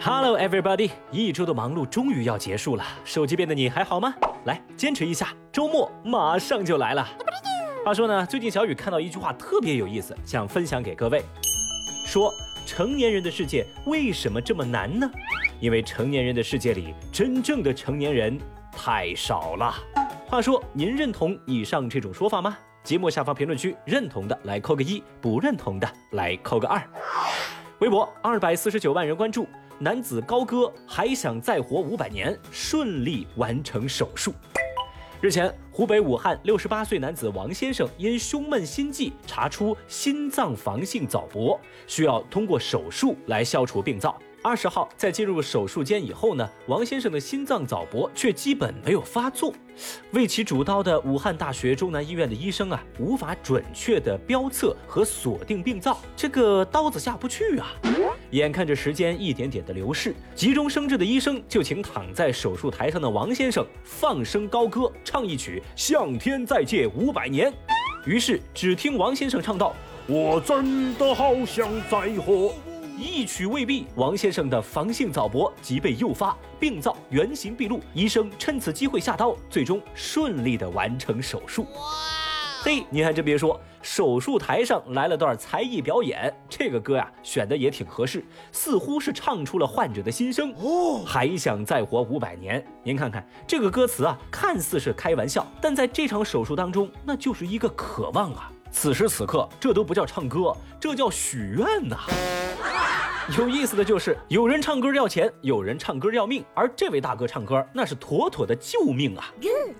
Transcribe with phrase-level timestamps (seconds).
[0.00, 4.14] Hello everybody，一周的忙碌终于要结束了，手机边的你还好吗？
[4.44, 7.06] 来，坚持一下，周末马上就来了。
[7.84, 11.22] 话说呢，最近小雨看到一句话特别有意思，想分享给各位，
[12.06, 12.32] 说
[12.66, 15.10] 成年人的世界为什么这么难呢？
[15.60, 18.38] 因为成年人的世界里，真正的成年人
[18.72, 19.74] 太少了。
[20.28, 22.56] 话说，您认同以上这种说法吗？
[22.82, 26.82] 节目下方评论区认同的来扣个一，不认同的来扣个二。
[27.80, 29.48] 微博二百四十九万人关注，
[29.78, 34.34] 男子高歌还想再活五百年，顺利完成手术。
[35.22, 44.14] 日前，湖北武汉六十八岁男子王先生因胸闷心悸查出心脏房性早搏，需要通过手术来消除病灶。
[44.42, 49.52] 二十号在进入手术间以后呢，王先生的心脏早搏却基本没有发作。
[50.12, 57.74] 为其主刀的武汉大学中南医院的医生啊，无法准确的标测和锁定病灶，这个刀子下不去啊。
[58.30, 67.52] 眼看着时间一点点的流逝，急中生智的医生就请躺在手术台上的王先生放声高歌，唱一曲《向天再借五百年》。
[68.06, 69.74] 于是只听王先生唱道
[70.08, 72.54] ：“我真的好想再活。
[73.00, 77.80] 一曲未毕，王先生的房性早搏即被诱发，病灶原形毕露。
[77.94, 81.66] 医生趁此机会下刀，最终顺利的完成手术。
[82.62, 90.52] 嘿，您还真别说，手术台上来了段才艺表演，这个歌呀选的也挺合适，似乎是唱出了患者的心声。
[90.58, 92.62] 哦，还想再活五百年？
[92.84, 98.52] 您看看这个歌词啊，看似是开玩笑，但在这场手术当中，那就是一个渴望啊。
[98.70, 101.96] 此时此刻，这都不叫唱歌，这叫许愿呐、
[103.38, 109.32] 有意思的就是，有人唱歌要钱，有人唱歌要命，而这位大哥唱歌那是妥妥的救命啊！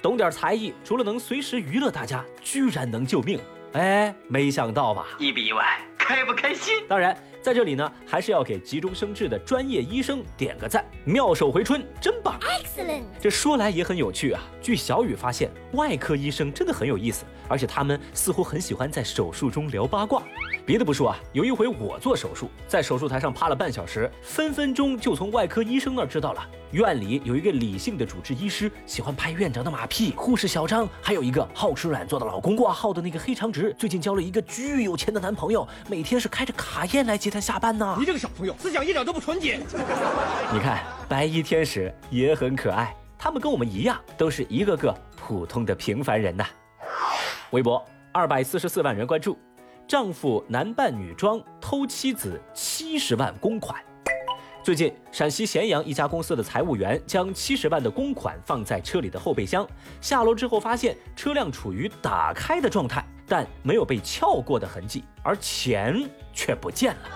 [0.00, 3.40] 懂点才艺，除了能随时娱乐大家，居然能救命！
[3.72, 5.06] 哎，没想到吧？
[5.18, 6.74] 意不意外，开不开心？
[6.88, 14.40] 当然，在这里呢，还是要给急中生智的专业医生点个赞，妙手回春，真棒！Excellent，这说来也很有趣啊。
[14.62, 20.22] 据小雨发现，外科医生真的很有意思，而且他们似乎很喜欢在手术中聊八卦。
[20.64, 37.96] 别的不说啊，有一回我做手术，在手术台上趴了半小时，分分钟就从外科医生那儿知道了，院里有一个理性的主治医师，喜欢拍院长的马屁；护士小张，还有一个好吃懒做的老公挂号的那个黑长直，最近交了一个巨有钱的男朋友，每天是开着卡宴来接她下班呢。
[37.98, 39.58] 你这个小朋友思想一点都不纯洁。
[40.52, 46.44] 你看，白衣天使也很可爱，他们跟我们一样，都是一个个普通的平凡人呐。
[47.50, 47.82] 微博
[48.12, 49.38] 二百四十四万人关注，
[49.88, 53.82] 丈夫男扮女装偷妻子七十万公款。
[54.62, 59.66] 最近，陕西咸阳一家公司的财务员将七十万的公款放在车里的后备箱，
[60.00, 67.08] 下楼之后发现车辆处于打开的状态，但没有被撬过的痕迹，而钱却不见了。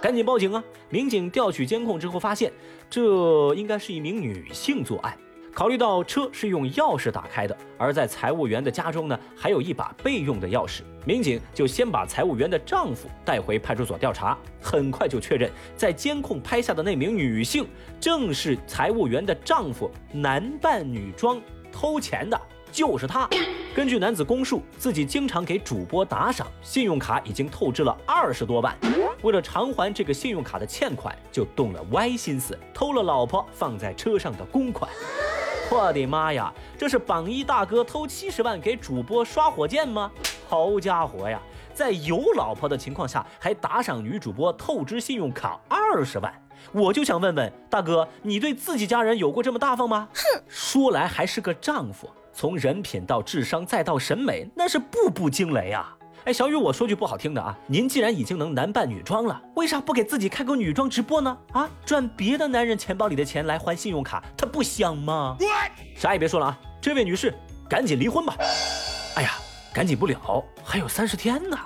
[0.00, 0.64] 赶紧报警啊！
[0.88, 2.50] 民警调取监控之后发现，
[2.88, 5.14] 这应该是一名女性作案。
[5.52, 14.34] 考虑到车是用钥匙打开的，而在财务员的家中呢，还有一把备用的钥匙，民警就先把财务员的丈夫带回派出所调查。
[14.62, 17.66] 很快就确认，在监控拍下的那名女性，
[18.00, 21.38] 正是财务员的丈夫男扮女装
[21.70, 22.40] 偷钱的，
[22.72, 23.28] 就是他。
[23.74, 28.76] 根据男子供述，自己经常给主播打赏，信用卡已经透支了二十多万。
[29.22, 34.90] 为了偿还这个信用卡的欠款，就动了歪心思，偷了老婆放在车上的公款。
[35.70, 40.10] 我的妈呀，这是榜一大哥偷七十万给主播刷火箭吗？
[40.48, 41.40] 好家伙呀，
[41.74, 46.32] 在有老婆的情况下还打赏女主播透支信用卡二十万，
[46.72, 50.08] 我就想问问大哥，你对自己家人有过这么大方吗？
[50.14, 52.08] 哼，说来还是个丈夫。
[52.38, 55.92] 从人品到智商再到审美，那是步步惊雷啊！
[56.24, 61.36] 哎，小雨，我说句不好听的啊，您既然已经能男扮女装了，为啥不给自己开个女装直播呢？
[61.50, 65.36] 啊，赚别的男人钱包里的钱来还信用卡，它不香吗？
[65.96, 67.34] 啥也别说了啊，这位女士，
[67.68, 68.36] 赶紧离婚吧！
[69.16, 69.32] 哎呀，
[69.74, 71.58] 赶紧不了，还有三十天呢。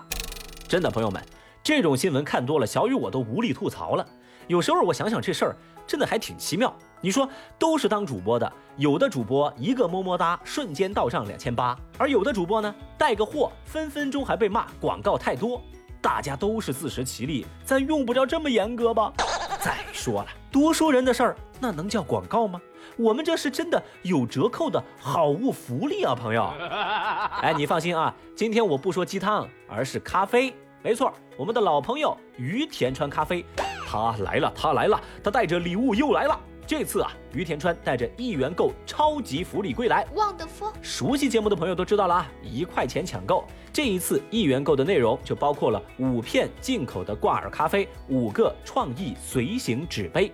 [0.67, 1.23] 真的，朋友们，
[1.63, 4.07] 这种新闻看多了，小雨我都无力吐槽了。
[4.47, 5.57] 有时候我想想这事儿，
[5.87, 6.75] 真的还挺奇妙。
[7.05, 7.29] 你说
[7.59, 15.61] 都是当主播的，有的主播一个么么哒，瞬间到账两千八，而有的主播呢，带个货分分钟还被骂广告太多。
[16.01, 19.13] 大家都是自食其力，咱用不着这么严格吧？
[19.61, 22.61] 再说了，多说人的事儿，那能叫广告吗？
[22.97, 26.53] 我们这是真的有折扣的好物福利啊，朋友。
[27.43, 30.55] 哎，你放心啊，今天我不说鸡汤，而是咖啡。
[30.85, 33.45] 没错，我们的老朋友于田川咖啡，
[33.89, 36.41] 他来了，他来了，他带着礼物又来了。
[36.73, 40.07] 这次啊，于田川带着一元购超级福利归来。
[40.15, 43.45] 旺的福，熟悉节目的朋友都知道了啊，一块钱抢购。
[43.73, 50.31] 这一次一元购的内容就包括了五片进口的挂耳咖啡，五个创意随行纸杯。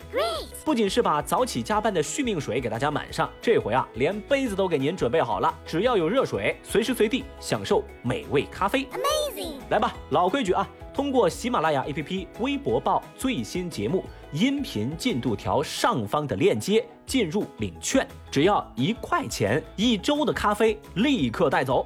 [0.65, 8.87] 不仅是把早起加班的续命水给大家满上，这回啊，连杯子都给您准备好了，只要有热水，随时随地享受美味咖啡。
[8.87, 9.55] Amazing！
[9.71, 21.85] 来吧，老规矩啊，通过喜马拉雅 APP 微博报最新节目音频进度条上方的链接进入领券，只要一块钱，一周的咖啡立刻带走。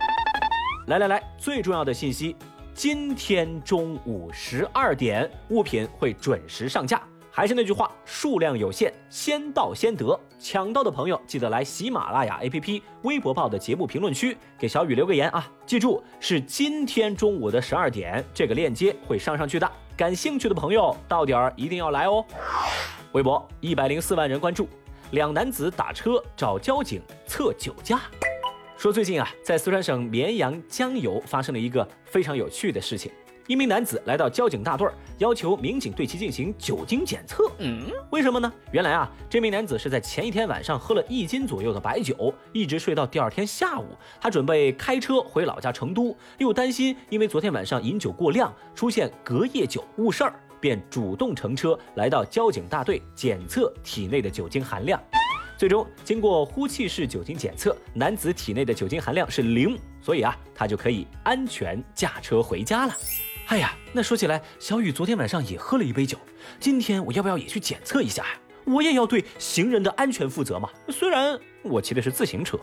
[0.89, 2.37] 来来来，最重要的信息，
[2.75, 7.01] 今天中午十二点，物品会准时上架。
[7.35, 10.19] 还是那句话，数量有限，先到先得。
[10.39, 15.51] 抢到的朋友记得来喜马拉雅 APP 微博报的节目评论区给小雨留个言啊！
[15.65, 19.71] 记住，是今天中午的十二点，这个链接会上上去的。
[19.97, 22.23] 感兴趣的朋友到点儿一定要来哦。
[23.13, 24.69] 微博一百零四万人关注，
[25.13, 28.01] 两男子打车找交警测酒驾。
[28.79, 33.13] 说最近啊，在四川省绵阳江油发生了一个非常有趣的事情。
[33.47, 34.89] 一名男子来到交警大队，
[35.19, 37.45] 要求民警对其进行酒精检测。
[37.59, 38.51] 嗯，为什么呢？
[38.71, 43.89] 原来啊，这名男子是在前一天晚上喝了一斤左右的白酒，一直睡到第二天下午。
[44.19, 55.03] 他准备开车回老家成都，又担心因为昨天晚上饮酒过量，出现隔夜酒误事儿，便主动乘车来到交警大队检测体内的酒精含量。
[55.59, 62.95] 最终，经过呼气式酒精检测，男子体内的酒精含量是零，所以啊，他就可以安全驾车回家了。
[63.49, 66.17] 哎呀，那说起来，小雨昨天晚上也喝了一杯酒，
[66.61, 68.31] 今天我要不要也去检测一下呀？
[68.65, 70.71] 我也要对行人的安全负责嘛。
[70.89, 72.57] 虽然我骑的是自行车。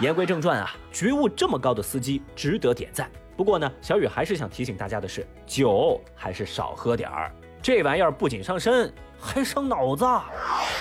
[0.00, 3.10] 言归正传啊，觉悟这么高的司机值得点赞。
[3.36, 7.32] 不过呢，小雨还是想提醒大家的是，酒还是少喝点儿，
[7.62, 8.92] 这玩意儿不仅伤身。
[9.24, 10.04] 还伤脑子！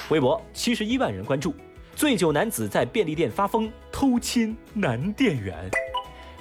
[0.10, 1.54] 微博七十一万人关注，
[1.96, 5.70] 醉酒男子在便利店发疯偷亲男店员。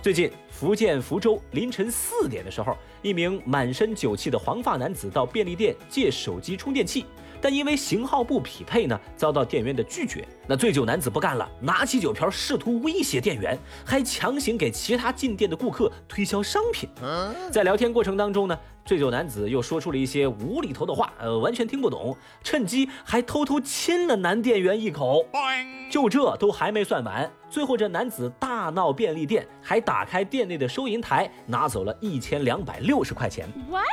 [0.00, 7.04] 最近，福建福州凌晨四点的时候，一名满身酒气的黄发男子到便利店借手机充电器。
[7.40, 10.26] 但因为型号不匹配呢，遭到店员的拒绝。
[10.46, 16.88] 那醉酒男子不干了，拿起酒瓢试图威胁店员，还强行给其他进店的顾客推销商品。
[17.50, 25.24] 在聊天过程当中呢，醉酒男子又说出了一些无厘头的话，呃，完全听不懂，趁机还偷偷亲了男店员一口。
[25.90, 33.48] 就这都还没算完，最后这男子大闹便利店，还打开店内的收银台，拿走了一千两百六十块钱。
[33.68, 33.84] What？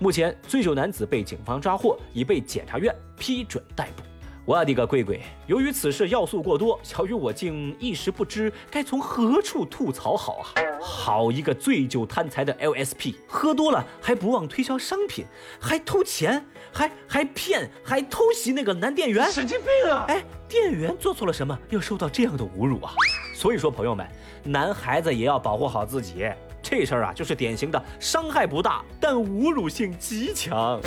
[0.00, 4.02] 目前醉酒男子被警方抓获，已被检察院批准逮捕。
[4.46, 5.16] 我的个乖乖！
[5.46, 10.52] 由于此事要素过多，小雨我竟一时不知该从何处吐槽好啊！
[10.82, 15.24] 好一个醉酒贪财的 LSP，喝多了还不忘推销商品，
[15.58, 20.04] 还偷钱，还还骗，还偷袭那个男店员，神经病啊！
[20.08, 22.92] 哎，店员做错了什么，要受到这样的侮辱啊？
[23.34, 24.06] 所以说，朋友们，
[24.42, 26.30] 男孩子也要保护好自己。
[26.62, 30.78] 这事儿啊，就是典型的伤害不大，但侮辱性极强。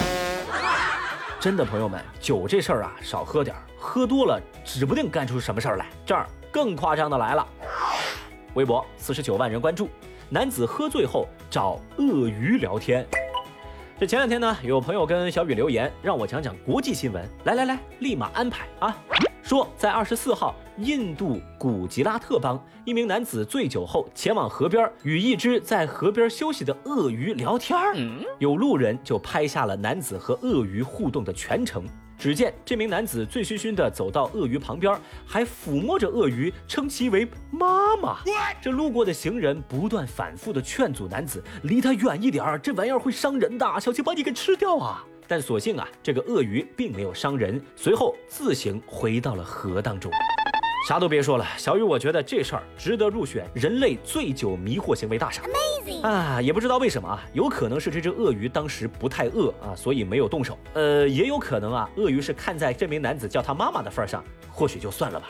[1.48, 5.86] 真的，朋友们，酒这事儿啊，少喝点儿，喝多了指不定干出什么事儿来。
[6.06, 7.48] 这儿更夸张的来了，
[8.54, 9.88] 微博四十九万人关注，
[10.28, 13.08] 男子喝醉后找鳄鱼聊天。
[13.98, 17.26] 这前两天呢，有朋友跟小雨留言，让我讲讲国际新闻。
[17.46, 18.98] 来来来，立马安排啊！
[19.48, 27.96] 说在二十四号，印度古吉拉特邦一名男子醉酒后前往河边，与一只在河边休息的鳄鱼聊天儿。
[28.40, 31.86] 有路人就拍下了男子和鳄鱼互动的全程。
[32.18, 38.18] 只见这名男子醉醺醺地走到鳄鱼旁边，还抚摸着鳄鱼，称其为妈妈。
[38.62, 45.06] 这路过的行人不断反复地劝阻男子离他远一点儿，这玩意儿会伤人的，小心把你给吃掉啊！
[45.28, 50.12] 但所幸啊，这个鳄鱼并没有伤人，随后自行回到了河当中。
[50.88, 55.44] 啥都别说了，小雨，我觉得这事儿值得入选人类醉酒迷惑行为大赏。
[56.02, 60.58] 啊，也不知道为什么啊，有可能是这只鳄鱼当时不太饿啊，所以没有动手。
[60.74, 65.28] 呃，也有可能啊，鳄鱼是看在这名男子叫他妈妈的份上，或许就算了吧。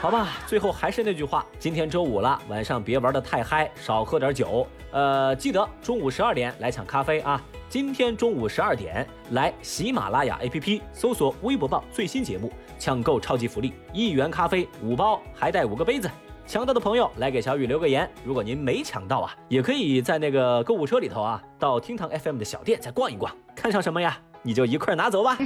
[0.00, 4.66] 好吧，最后还是那句话，今天周五了，晚上别玩的太嗨，少喝点酒。
[4.90, 7.42] 呃，记得中午十二点来抢咖啡啊。
[7.74, 16.08] 今天中午十二点来喜马拉雅 APP 搜索微博报最新节目，抢购超级福利，一元咖啡五包，还带五个杯子。
[16.46, 18.08] 抢到的朋友来给小雨留个言。
[18.24, 25.36] 如果您没抢到啊，也可以在那个购物车里头啊，到厅堂 FM 的小店再逛一逛，看上什么呀，你就一块拿走吧。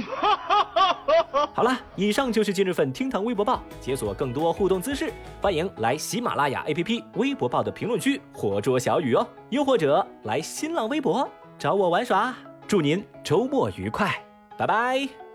[1.51, 11.27] 好了，以上就是今日份厅堂微博报，解锁更多互动姿势，欢迎来喜马拉雅 APP 微博报的评论区活捉小雨哦，又或者来新浪微博。
[11.59, 12.33] 找我玩耍，
[12.65, 14.09] 祝您周末愉快，
[14.57, 15.28] 拜拜。